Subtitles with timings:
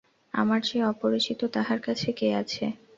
[0.33, 2.65] আমার চেয়ে অপরিচিত তাহার কাছে কে আছে?